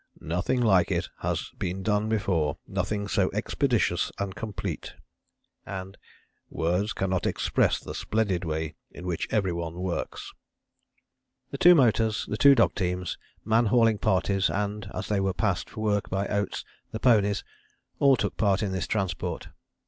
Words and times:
"Nothing 0.19 0.59
like 0.61 0.89
it 0.91 1.09
has 1.19 1.51
been 1.59 1.83
done 1.83 2.09
before; 2.09 2.57
nothing 2.67 3.07
so 3.07 3.29
expeditious 3.35 4.11
and 4.17 4.33
complete."... 4.33 4.95
and 5.63 5.95
"Words 6.49 6.91
cannot 6.93 7.27
express 7.27 7.79
the 7.79 7.93
splendid 7.93 8.43
way 8.43 8.73
in 8.89 9.05
which 9.05 9.27
every 9.29 9.53
one 9.53 9.75
works." 9.75 10.33
The 11.51 11.59
two 11.59 11.75
motors, 11.75 12.25
the 12.25 12.35
two 12.37 12.55
dog 12.55 12.73
teams, 12.73 13.19
man 13.45 13.67
hauling 13.67 13.99
parties, 13.99 14.49
and, 14.49 14.89
as 14.91 15.07
they 15.07 15.19
were 15.19 15.33
passed 15.35 15.69
for 15.69 15.81
work 15.81 16.09
by 16.09 16.25
Oates, 16.29 16.65
the 16.89 16.99
ponies; 16.99 17.43
all 17.99 18.15
took 18.17 18.35
part 18.37 18.63
in 18.63 18.71
this 18.71 18.87
transport. 18.87 19.49